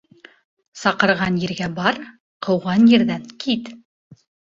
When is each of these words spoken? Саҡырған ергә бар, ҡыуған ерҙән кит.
Саҡырған 0.83 1.35
ергә 1.43 1.67
бар, 1.79 1.99
ҡыуған 2.47 2.87
ерҙән 2.93 3.29
кит. 3.45 3.71